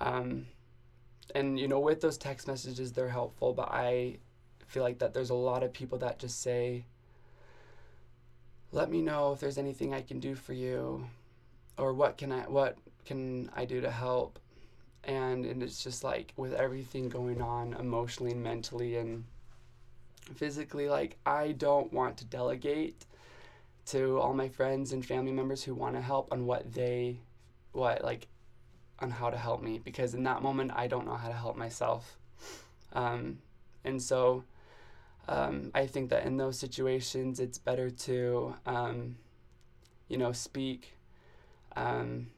[0.00, 0.46] Um,
[1.34, 4.18] and you know with those text messages they're helpful but i
[4.68, 6.84] feel like that there's a lot of people that just say
[8.70, 11.04] let me know if there's anything i can do for you
[11.76, 12.76] or what can i what
[13.08, 14.38] can I do to help?
[15.02, 19.24] And, and it's just like with everything going on emotionally and mentally and
[20.34, 23.06] physically, like I don't want to delegate
[23.86, 27.20] to all my friends and family members who want to help on what they,
[27.72, 28.28] what like,
[29.00, 31.56] on how to help me because in that moment I don't know how to help
[31.56, 32.18] myself.
[32.92, 33.38] Um,
[33.84, 34.44] and so
[35.28, 39.16] um, I think that in those situations it's better to, um,
[40.08, 40.96] you know, speak.
[41.76, 42.28] Um,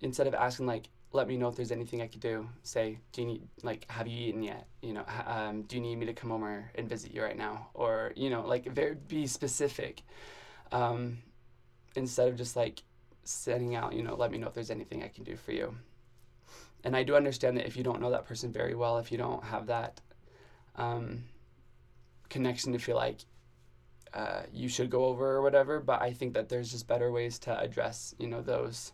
[0.00, 2.48] instead of asking like let me know if there's anything I could do.
[2.62, 4.66] Say, do you need like have you eaten yet?
[4.82, 7.68] You know, um, do you need me to come over and visit you right now?
[7.74, 10.02] Or you know, like very be specific,
[10.70, 11.18] um,
[11.94, 12.82] instead of just like
[13.24, 13.94] sending out.
[13.94, 15.74] You know, let me know if there's anything I can do for you.
[16.84, 19.18] And I do understand that if you don't know that person very well, if you
[19.18, 20.00] don't have that
[20.76, 21.24] um,
[22.28, 23.18] connection to feel like
[24.14, 27.38] uh, you should go over or whatever, but I think that there's just better ways
[27.40, 28.92] to address you know those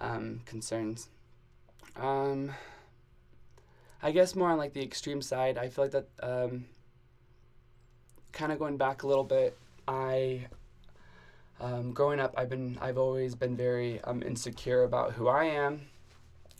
[0.00, 1.08] um, concerns.
[1.96, 2.52] Um,
[4.02, 6.66] I guess more on like the extreme side, I feel like that um,
[8.32, 9.56] kind of going back a little bit.
[9.88, 10.46] I
[11.60, 15.82] um, growing up, I've been I've always been very um, insecure about who I am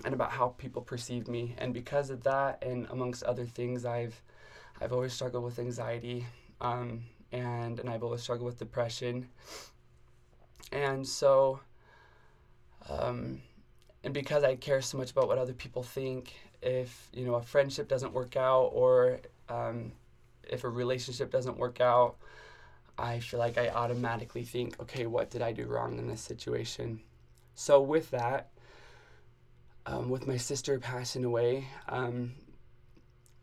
[0.04, 4.20] and about how people perceive me, and because of that, and amongst other things, I've
[4.80, 6.26] I've always struggled with anxiety,
[6.60, 9.28] um, and and I've always struggled with depression,
[10.72, 11.60] and so
[12.88, 13.40] um,
[14.04, 17.42] and because I care so much about what other people think, if you know a
[17.42, 19.92] friendship doesn't work out or um,
[20.48, 22.16] if a relationship doesn't work out,
[22.98, 27.00] I feel like I automatically think, okay, what did I do wrong in this situation?
[27.54, 28.50] So with that,
[29.86, 32.32] um, with my sister passing away, um,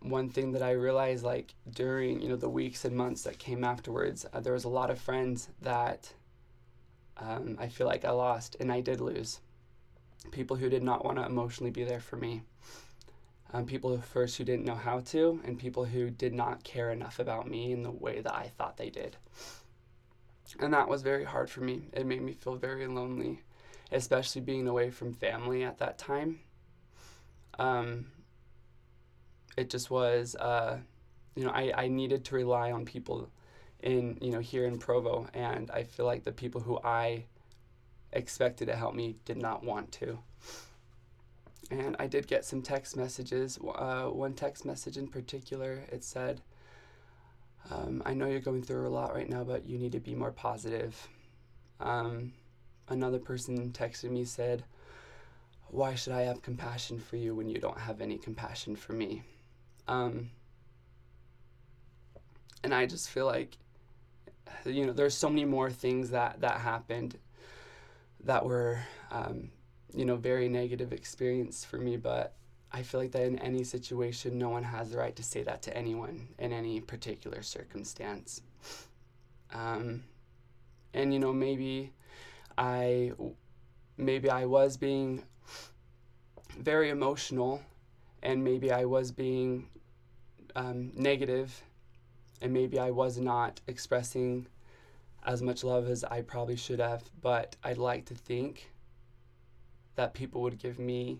[0.04, 3.63] one thing that I realized, like during you know the weeks and months that came
[3.63, 6.13] afterwards, uh, there was a lot of friends that
[7.18, 9.39] um, I feel like I lost, and I did lose.
[10.32, 12.44] People who did not want to emotionally be there for me.
[13.54, 17.20] Um, people first who didn't know how to, and people who did not care enough
[17.20, 19.16] about me in the way that I thought they did.
[20.60, 21.84] And that was very hard for me.
[21.94, 23.42] It made me feel very lonely,
[23.92, 26.39] especially being away from family at that time.
[27.60, 28.08] Um,
[29.58, 30.80] it just was, uh,
[31.36, 33.30] you know, I, I needed to rely on people
[33.82, 37.26] in you know here in Provo, and I feel like the people who I
[38.13, 40.20] expected to help me did not want to.
[41.72, 43.58] And I did get some text messages.
[43.76, 46.42] Uh, one text message in particular, it said,
[47.72, 50.16] um, "I know you're going through a lot right now, but you need to be
[50.16, 51.08] more positive."
[51.80, 52.34] Um,
[52.88, 54.63] another person texted me said,
[55.74, 59.24] why should I have compassion for you when you don't have any compassion for me?
[59.88, 60.30] Um,
[62.63, 63.58] and I just feel like,
[64.65, 67.17] you know, there's so many more things that, that happened
[68.24, 68.80] that were,
[69.12, 69.50] um,
[69.93, 72.34] you know, very negative experience for me, but
[72.72, 75.62] I feel like that in any situation, no one has the right to say that
[75.63, 78.41] to anyone in any particular circumstance.
[79.54, 80.04] Um,
[80.93, 81.91] and you know, maybe
[82.58, 83.12] I,
[83.98, 85.24] maybe I was being
[86.58, 87.62] very emotional,
[88.23, 89.67] and maybe I was being
[90.55, 91.62] um, negative,
[92.41, 94.47] and maybe I was not expressing
[95.25, 97.03] as much love as I probably should have.
[97.21, 98.71] But I'd like to think
[99.95, 101.19] that people would give me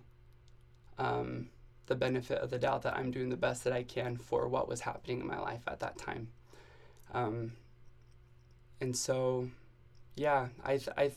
[0.98, 1.50] um,
[1.88, 4.68] the benefit of the doubt that I'm doing the best that I can for what
[4.68, 6.30] was happening in my life at that time.
[7.14, 7.54] Um,
[8.80, 9.50] and so,
[10.16, 11.12] yeah, I, I,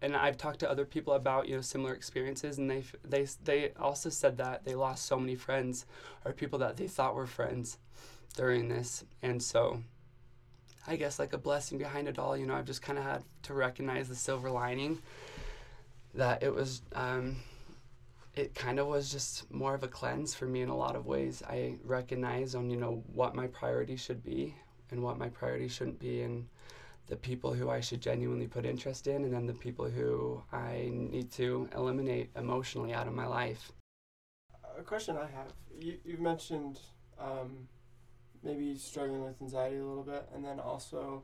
[0.00, 3.72] and I've talked to other people about you know similar experiences, and they they they
[3.78, 5.86] also said that they lost so many friends
[6.24, 7.78] or people that they thought were friends
[8.36, 9.82] during this, and so.
[10.86, 13.22] I guess like a blessing behind it all, you know, I've just kind of had
[13.42, 15.02] to recognize the silver lining
[16.14, 17.36] that it was um,
[18.38, 21.06] it kind of was just more of a cleanse for me in a lot of
[21.06, 21.42] ways.
[21.46, 24.54] I recognize on, you know, what my priority should be
[24.90, 26.46] and what my priority shouldn't be and
[27.08, 30.90] the people who I should genuinely put interest in and then the people who I
[30.92, 33.72] need to eliminate emotionally out of my life.
[34.78, 36.78] A question I have you, you mentioned
[37.18, 37.68] um,
[38.42, 41.22] maybe struggling with anxiety a little bit, and then also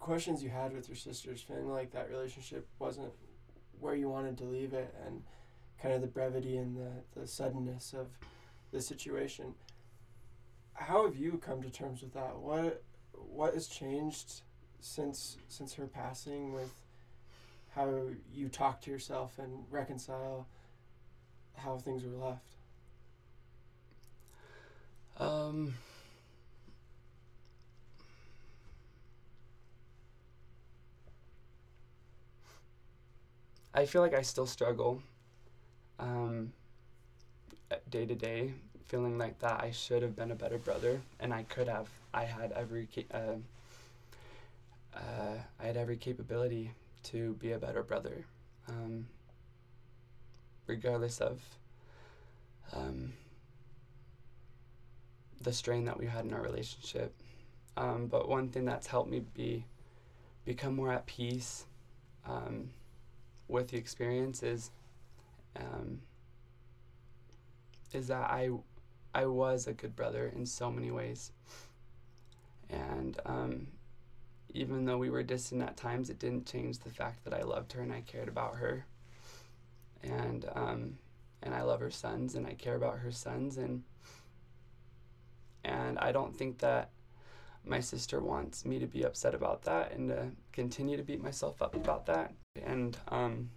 [0.00, 3.10] questions you had with your sisters, feeling like that relationship wasn't
[3.80, 5.22] where you wanted to leave it and
[5.80, 8.08] kind of the brevity and the, the suddenness of
[8.70, 9.54] the situation.
[10.74, 12.36] How have you come to terms with that?
[12.36, 12.82] What
[13.32, 14.42] what has changed
[14.80, 16.72] since since her passing with
[17.74, 20.46] how you talk to yourself and reconcile
[21.56, 22.44] how things were left?
[25.18, 25.74] Um
[33.74, 35.02] I feel like I still struggle
[35.98, 36.52] um,
[37.90, 38.52] day to day,
[38.86, 41.88] feeling like that I should have been a better brother, and I could have.
[42.14, 43.18] I had every uh,
[44.94, 46.70] uh, I had every capability
[47.04, 48.24] to be a better brother,
[48.68, 49.06] um,
[50.68, 51.40] regardless of
[52.72, 53.12] um,
[55.42, 57.12] the strain that we had in our relationship.
[57.76, 59.64] Um, but one thing that's helped me be
[60.44, 61.64] become more at peace
[62.26, 62.70] um,
[63.48, 64.70] with the experience is
[65.56, 66.00] um,
[67.92, 68.50] is that I
[69.14, 71.32] I was a good brother in so many ways,
[72.70, 73.66] and um,
[74.52, 77.72] even though we were distant at times, it didn't change the fact that I loved
[77.72, 78.86] her and I cared about her,
[80.02, 80.98] and um,
[81.42, 83.82] and I love her sons and I care about her sons and
[85.64, 86.90] and I don't think that
[87.64, 91.62] my sister wants me to be upset about that and to continue to beat myself
[91.62, 92.34] up about that.
[92.62, 93.48] And um,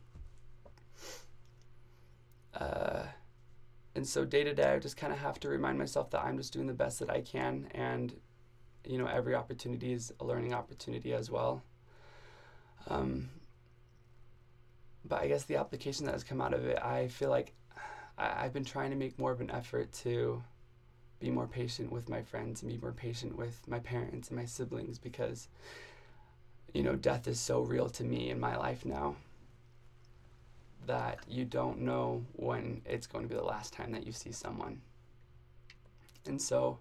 [2.54, 3.04] uh,
[3.96, 6.38] and so day to day i just kind of have to remind myself that i'm
[6.38, 8.14] just doing the best that i can and
[8.88, 11.62] you know every opportunity is a learning opportunity as well
[12.90, 13.30] um,
[15.06, 17.54] but i guess the application that has come out of it i feel like
[18.18, 20.42] I, i've been trying to make more of an effort to
[21.20, 24.46] be more patient with my friends and be more patient with my parents and my
[24.46, 25.48] siblings because
[26.74, 29.16] you know death is so real to me in my life now
[30.88, 34.32] that you don't know when it's going to be the last time that you see
[34.32, 34.82] someone.
[36.26, 36.80] And so,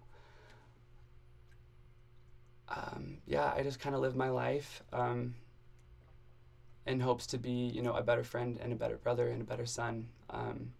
[2.69, 5.35] um, yeah, I just kind of live my life um,
[6.85, 9.45] in hopes to be, you know, a better friend and a better brother and a
[9.45, 10.07] better son.
[10.29, 10.71] Um,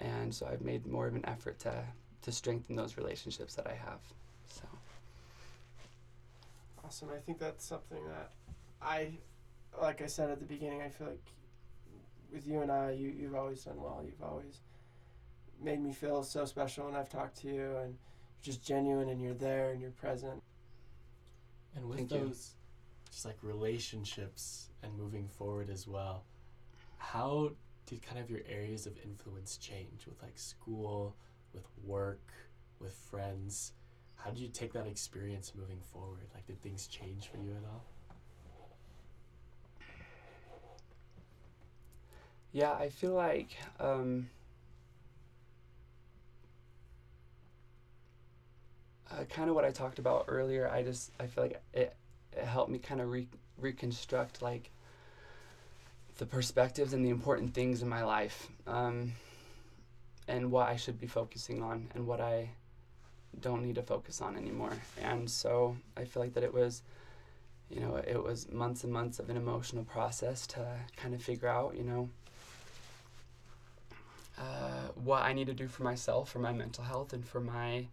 [0.00, 1.84] and so I've made more of an effort to
[2.22, 4.00] to strengthen those relationships that I have.
[4.48, 4.62] So.
[6.82, 7.10] Awesome.
[7.14, 8.30] I think that's something that
[8.80, 9.10] I,
[9.80, 11.20] like I said at the beginning, I feel like
[12.32, 14.02] with you and I, you you've always done well.
[14.04, 14.60] You've always
[15.62, 19.20] made me feel so special when I've talked to you, and you're just genuine, and
[19.20, 20.42] you're there, and you're present.
[21.76, 22.18] And with Thank you.
[22.20, 22.52] those,
[23.10, 26.24] just like relationships and moving forward as well,
[26.98, 27.50] how
[27.86, 31.14] did kind of your areas of influence change with like school,
[31.52, 32.32] with work,
[32.80, 33.72] with friends?
[34.16, 36.26] How did you take that experience moving forward?
[36.34, 37.84] Like, did things change for you at all?
[42.52, 44.28] Yeah, I feel like um,
[49.14, 50.68] uh, kind of what I talked about earlier.
[50.68, 51.94] I just I feel like it,
[52.32, 54.70] it helped me kind of re- reconstruct like
[56.18, 59.12] the perspectives and the important things in my life, um,
[60.28, 62.50] and what I should be focusing on, and what I
[63.40, 64.72] don't need to focus on anymore.
[65.02, 66.82] And so I feel like that it was,
[67.68, 71.48] you know, it was months and months of an emotional process to kind of figure
[71.48, 72.08] out, you know,
[74.38, 77.86] uh, what I need to do for myself, for my mental health, and for my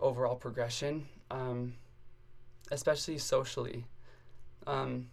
[0.00, 1.74] overall progression, um,
[2.70, 3.84] especially socially.
[4.66, 5.08] Um,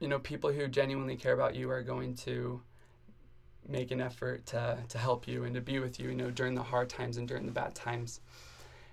[0.00, 2.60] you know, people who genuinely care about you are going to
[3.66, 6.54] make an effort to, to help you and to be with you, you know, during
[6.54, 8.20] the hard times and during the bad times.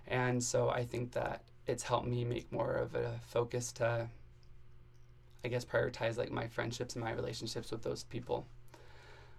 [0.08, 4.08] And so I think that it's helped me make more of a focus to,
[5.44, 8.46] I guess, prioritize like my friendships and my relationships with those people.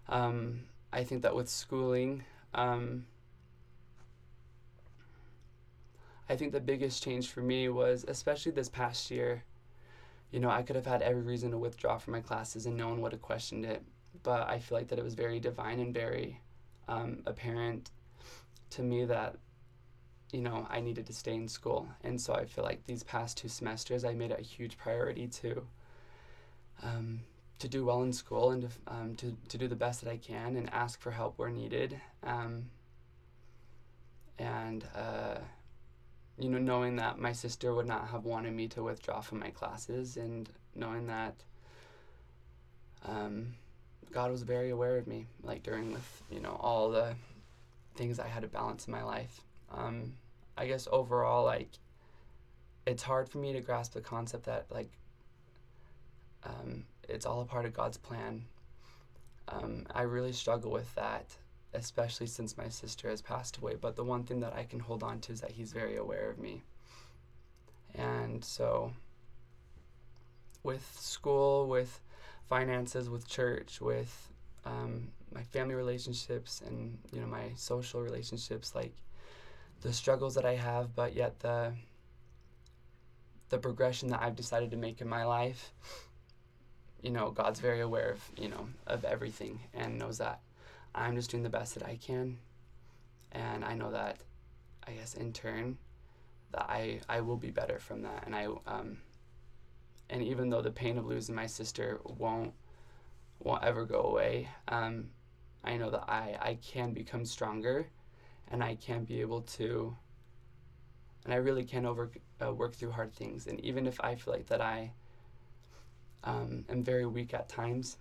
[0.09, 0.61] Um,
[0.93, 2.25] I think that with schooling,
[2.55, 3.07] um,
[6.33, 9.45] I think the biggest change for me was, especially this past year,
[10.31, 12.89] you know, I could have had every reason to withdraw from my classes and no
[12.89, 13.83] one would have questioned it.
[14.23, 16.41] But I feel like that it was very divine and very
[16.89, 17.91] um, apparent
[18.71, 19.37] to me that
[20.33, 23.37] you know I needed to stay in school, and so I feel like these past
[23.37, 25.67] two semesters I made it a huge priority to
[26.83, 27.21] um,
[27.59, 30.17] to do well in school and to, um, to to do the best that I
[30.17, 32.71] can and ask for help where needed, um,
[34.39, 35.37] and uh,
[36.39, 39.51] you know knowing that my sister would not have wanted me to withdraw from my
[39.51, 41.35] classes and knowing that.
[43.05, 43.55] Um,
[44.13, 47.15] God was very aware of me, like during with you know all the
[47.97, 49.41] things I had to balance in my life.
[49.73, 50.13] Um,
[50.57, 51.71] I guess overall, like
[52.87, 54.91] it's hard for me to grasp the concept that like
[56.45, 58.45] um, it's all a part of God's plan.
[59.49, 61.35] Um, I really struggle with that,
[61.75, 63.77] especially since my sister has passed away.
[63.81, 66.31] But the one thing that I can hold on to is that He's very aware
[66.31, 66.63] of me.
[67.95, 68.93] And so,
[70.63, 72.01] with school, with
[72.49, 74.33] finances, with church, with
[74.65, 78.95] um, my family relationships, and you know my social relationships, like
[79.83, 81.73] the struggles that I have, but yet the
[83.49, 85.73] the progression that I've decided to make in my life.
[87.03, 90.41] You know, God's very aware of you know of everything and knows that
[90.95, 92.39] I'm just doing the best that I can,
[93.33, 94.19] and I know that,
[94.87, 95.79] I guess in turn,
[96.53, 98.99] that I I will be better from that, and I um,
[100.11, 102.53] and even though the pain of losing my sister won't
[103.41, 105.11] won't ever go away, um,
[105.65, 107.87] I know that I I can become stronger,
[108.49, 109.97] and I can be able to.
[111.25, 112.11] And I really can over
[112.45, 114.93] uh, work through hard things, and even if I feel like that I
[116.25, 117.99] um, am very weak at times,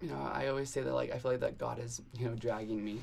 [0.00, 2.34] you know, I always say that like I feel like that God is you know
[2.34, 3.00] dragging me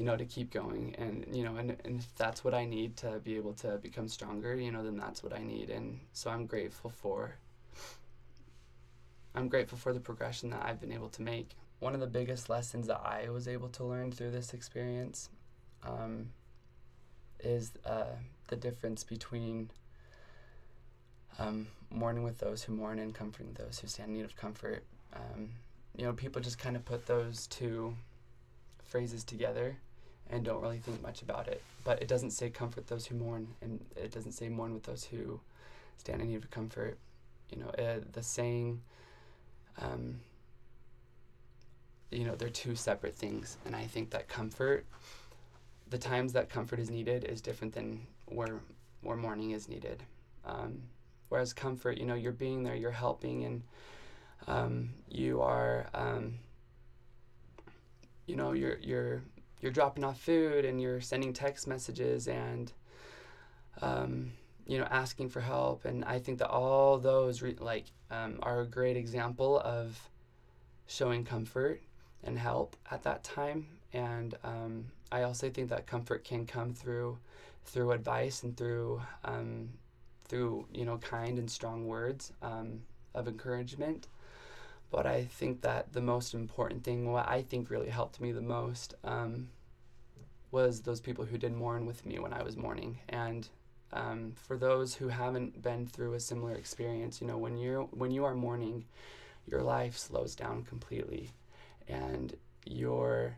[0.00, 0.94] you know, to keep going.
[0.96, 4.08] And, you know, and, and if that's what I need to be able to become
[4.08, 5.68] stronger, you know, then that's what I need.
[5.68, 7.34] And so I'm grateful for,
[9.34, 11.50] I'm grateful for the progression that I've been able to make.
[11.80, 15.28] One of the biggest lessons that I was able to learn through this experience
[15.86, 16.30] um,
[17.40, 18.16] is uh,
[18.48, 19.70] the difference between
[21.38, 24.82] um, mourning with those who mourn and comforting those who stand in need of comfort.
[25.14, 25.50] Um,
[25.96, 27.94] you know, people just kind of put those two
[28.84, 29.76] phrases together
[30.30, 31.62] and don't really think much about it.
[31.84, 35.04] But it doesn't say comfort those who mourn, and it doesn't say mourn with those
[35.04, 35.40] who
[35.98, 36.98] stand in need of comfort.
[37.50, 38.80] You know, uh, the saying,
[39.80, 40.20] um,
[42.10, 43.56] you know, they're two separate things.
[43.64, 44.84] And I think that comfort,
[45.88, 48.60] the times that comfort is needed, is different than where
[49.02, 50.02] where mourning is needed.
[50.44, 50.82] Um,
[51.28, 53.62] whereas comfort, you know, you're being there, you're helping, and
[54.46, 56.38] um, you are, um,
[58.26, 59.22] you know, you're you're
[59.60, 62.72] you're dropping off food and you're sending text messages and
[63.82, 64.32] um,
[64.66, 65.84] you know asking for help.
[65.84, 69.98] And i think that all those re- like um, are a great example of
[70.86, 71.82] showing comfort
[72.24, 73.66] and help at that time.
[73.92, 77.18] And um, i also think that comfort can come through
[77.64, 79.68] through advice and through um,
[80.24, 82.32] through you know kind and strong words
[83.12, 84.06] of encouragement
[84.90, 88.42] but I think that the most important thing, what I think really helped me the
[88.42, 89.48] most, um,
[90.50, 92.98] was those people who did mourn with me when I was mourning.
[93.08, 93.48] And
[93.92, 98.10] um, for those who haven't been through a similar experience, you know, when you're when
[98.10, 98.84] you are mourning,
[99.46, 101.30] your life slows down completely,
[101.88, 102.34] and
[102.64, 103.36] your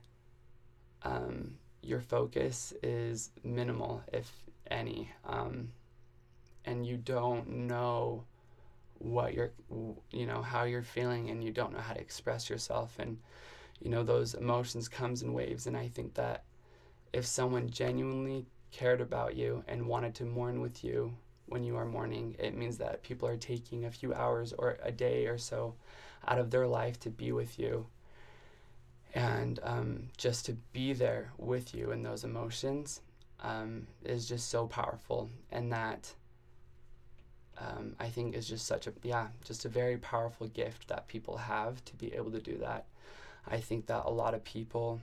[1.02, 4.30] um, your focus is minimal, if
[4.70, 5.70] any, um,
[6.64, 8.24] and you don't know
[9.02, 9.50] what you're
[10.10, 13.18] you know how you're feeling and you don't know how to express yourself and
[13.80, 16.44] you know those emotions comes in waves and i think that
[17.12, 21.12] if someone genuinely cared about you and wanted to mourn with you
[21.46, 22.34] when you are mourning.
[22.38, 25.74] It means that people are taking a few hours or a day or so
[26.26, 27.86] out of their life to be with you
[29.14, 33.02] and um, just to be there with you in those emotions
[33.40, 36.14] um, is just so powerful and that
[37.62, 41.36] um, i think is just such a yeah just a very powerful gift that people
[41.36, 42.84] have to be able to do that
[43.46, 45.00] i think that a lot of people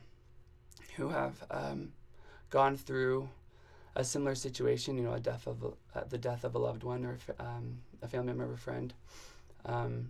[0.95, 1.91] who have um,
[2.49, 3.29] gone through
[3.95, 6.83] a similar situation you know a death of a, uh, the death of a loved
[6.83, 8.93] one or um, a family member or friend
[9.65, 10.09] um,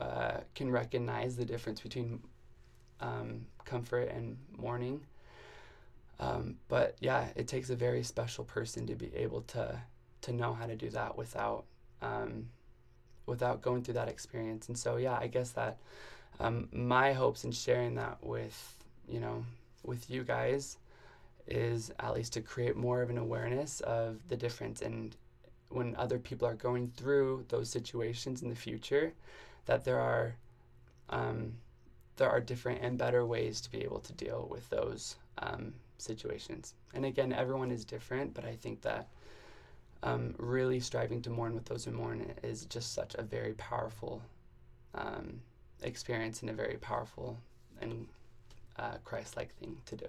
[0.00, 2.20] uh, can recognize the difference between
[3.00, 5.00] um, comfort and mourning.
[6.20, 9.80] Um, but yeah, it takes a very special person to be able to
[10.24, 11.64] to know how to do that without
[12.02, 12.48] um,
[13.26, 14.68] without going through that experience.
[14.68, 15.78] And so yeah, I guess that
[16.40, 18.76] um, my hopes in sharing that with
[19.08, 19.44] you know
[19.82, 20.78] with you guys
[21.46, 25.14] is at least to create more of an awareness of the difference and
[25.68, 29.12] when other people are going through those situations in the future
[29.66, 30.34] that there are
[31.10, 31.52] um,
[32.16, 36.74] there are different and better ways to be able to deal with those um, situations.
[36.94, 39.08] And again, everyone is different, but I think that
[40.04, 44.22] um, really striving to mourn with those who mourn is just such a very powerful
[44.94, 45.40] um,
[45.82, 47.38] experience and a very powerful
[47.80, 48.06] and
[48.78, 50.06] uh, Christ-like thing to do.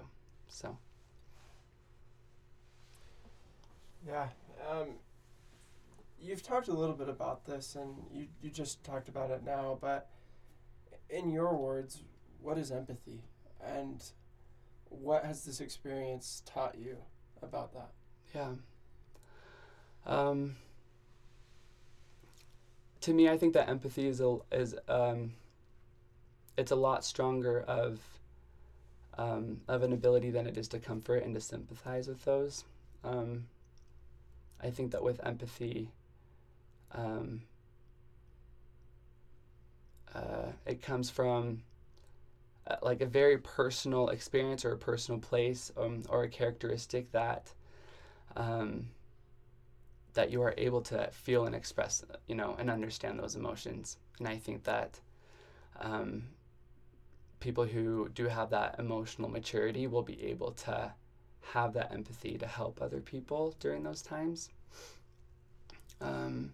[0.49, 0.77] So.
[4.05, 4.27] Yeah.
[4.69, 4.89] Um,
[6.21, 9.77] you've talked a little bit about this, and you you just talked about it now,
[9.79, 10.09] but
[11.09, 12.03] in your words,
[12.41, 13.21] what is empathy,
[13.63, 14.03] and
[14.89, 16.97] what has this experience taught you
[17.41, 17.91] about that?
[18.33, 18.51] Yeah.
[20.05, 20.55] Um,
[23.01, 25.33] to me, I think that empathy is a is um,
[26.57, 27.99] it's a lot stronger of
[29.17, 32.65] um, of an ability than it is to comfort and to sympathize with those.
[33.03, 33.45] Um,
[34.61, 35.91] I think that with empathy,
[36.91, 37.41] um,
[40.13, 41.61] uh, it comes from
[42.67, 47.53] uh, like a very personal experience or a personal place um, or a characteristic that
[48.35, 48.87] um,
[50.15, 53.97] that you are able to feel and express, you know, and understand those emotions.
[54.19, 54.99] And I think that
[55.79, 56.23] um,
[57.39, 60.91] people who do have that emotional maturity will be able to
[61.53, 64.49] have that empathy to help other people during those times.
[66.01, 66.51] Um,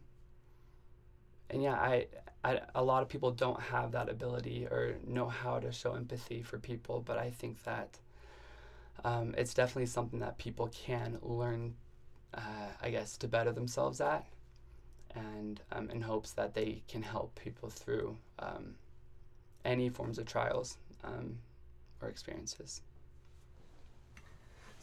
[1.50, 2.08] and yeah, I,
[2.44, 6.42] I, a lot of people don't have that ability or know how to show empathy
[6.42, 8.00] for people, but I think that
[9.04, 11.76] um, it's definitely something that people can learn,
[12.34, 14.26] uh, I guess, to better themselves at,
[15.16, 18.76] and um, in hopes that they can help people through um,
[19.66, 21.38] any forms of trials um,
[22.02, 22.82] or experiences.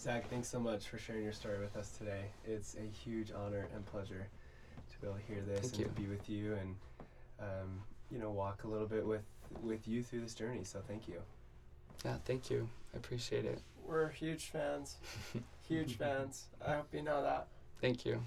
[0.01, 2.27] Zach, thanks so much for sharing your story with us today.
[2.45, 4.29] It's a huge honor and pleasure
[4.91, 5.85] to be able to hear this Thank and you.
[5.87, 6.77] to be with you and
[7.41, 7.81] um,
[8.11, 9.25] you know walk a little bit with
[9.63, 10.63] with you through this journey.
[10.63, 11.17] So thank you.
[12.05, 12.69] Yeah, thank you.
[12.95, 13.61] I appreciate it.
[13.89, 14.97] We're huge fans.
[15.69, 16.45] huge fans.
[16.65, 17.47] I hope you know that.
[17.81, 18.21] Thank you.